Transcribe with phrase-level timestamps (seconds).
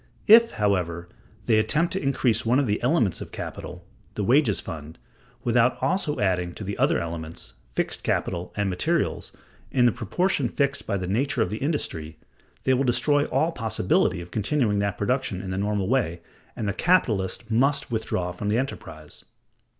[0.25, 1.09] If, however,
[1.45, 3.85] they attempt to increase one of the elements of capital,
[4.15, 4.97] the wages fund,
[5.43, 9.31] without also adding to the other elements, fixed capital and materials,
[9.69, 12.17] in the proportion fixed by the nature of the industry,
[12.63, 16.21] they will destroy all possibility of continuing that production in the normal way,
[16.55, 19.23] and the capitalist must withdraw from the enterprise.